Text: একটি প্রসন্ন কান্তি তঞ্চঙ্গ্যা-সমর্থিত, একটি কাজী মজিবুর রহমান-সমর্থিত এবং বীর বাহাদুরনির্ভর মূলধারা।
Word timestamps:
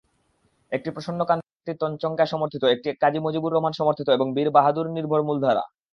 একটি 0.71 0.89
প্রসন্ন 0.91 1.21
কান্তি 1.23 1.73
তঞ্চঙ্গ্যা-সমর্থিত, 1.81 2.63
একটি 2.65 2.89
কাজী 3.01 3.19
মজিবুর 3.19 3.53
রহমান-সমর্থিত 3.53 4.07
এবং 4.09 4.27
বীর 4.33 4.49
বাহাদুরনির্ভর 4.51 5.21
মূলধারা। 5.23 5.63